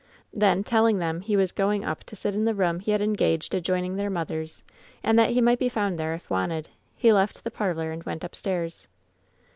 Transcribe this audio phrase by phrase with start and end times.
[0.33, 3.53] Then, telling them he was going up to sit in the room he had engaged
[3.53, 4.63] adjoining their mother's,
[5.03, 8.01] and that he might be found there if wanted, he left the par lor and
[8.03, 8.87] went upstairs.